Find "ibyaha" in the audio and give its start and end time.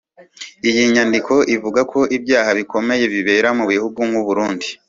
2.17-2.49